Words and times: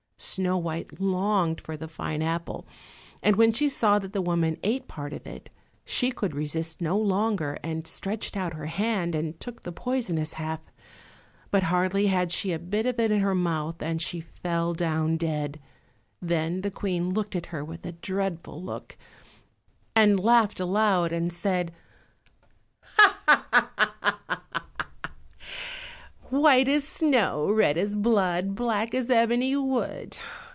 Snow 0.23 0.55
white 0.55 1.01
longed 1.01 1.59
for 1.59 1.75
the 1.75 1.87
fine 1.87 2.21
apple, 2.21 2.67
and 3.23 3.37
when 3.37 3.51
she 3.51 3.67
saw 3.67 3.97
that 3.97 4.13
the 4.13 4.21
woman 4.21 4.55
ate 4.61 4.87
part 4.87 5.13
of 5.13 5.25
it 5.25 5.49
she 5.83 6.11
could 6.11 6.35
resist 6.35 6.79
no 6.79 6.95
longer, 6.95 7.57
and 7.63 7.87
stretched 7.87 8.37
out 8.37 8.53
her 8.53 8.67
hand 8.67 9.15
and 9.15 9.39
took 9.39 9.61
the 9.63 9.71
poisonous 9.71 10.33
half. 10.33 10.59
But 11.49 11.63
hardly 11.63 12.05
had 12.05 12.31
she 12.31 12.51
a 12.51 12.59
bit 12.59 12.85
of 12.85 12.99
it 12.99 13.09
in 13.09 13.21
her 13.21 13.33
mouth 13.33 13.79
than 13.79 13.97
she 13.97 14.21
fell 14.21 14.75
down 14.75 15.17
dead. 15.17 15.59
Then 16.21 16.61
the 16.61 16.69
Queen 16.71 17.09
looked 17.09 17.35
at 17.35 17.47
her 17.47 17.65
with 17.65 17.83
a 17.83 17.93
dreadful 17.93 18.61
look, 18.61 18.97
and 19.95 20.19
laughed 20.19 20.59
aloud 20.59 21.11
and 21.11 21.33
said, 21.33 21.73
"White 26.33 26.69
as 26.69 26.87
snow, 26.87 27.51
red 27.51 27.77
as 27.77 27.93
blood, 27.97 28.55
black 28.55 28.95
as 28.95 29.09
ebony 29.09 29.53
wood! 29.57 30.17